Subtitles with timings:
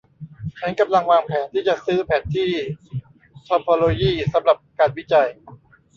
[0.59, 2.51] ฉันกำลังวางแผนที่จะซื้อแผนที่
[3.47, 5.29] ทอพอโลยีสำหรับการวิจัย